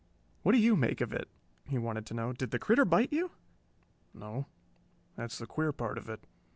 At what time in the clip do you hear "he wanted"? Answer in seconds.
1.67-2.07